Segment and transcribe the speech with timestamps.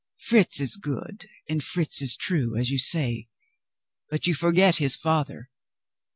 [0.17, 3.27] Fritz is good, and Fritz is true, as you say.
[4.09, 5.51] But you forget his father.